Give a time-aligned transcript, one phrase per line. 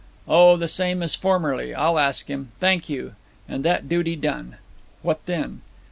[0.27, 1.75] 'O, the same as formerly.
[1.75, 2.53] I'll ask him.
[2.59, 3.13] Thank you.
[3.47, 4.55] And that duty done'
[5.03, 5.61] 'What then?'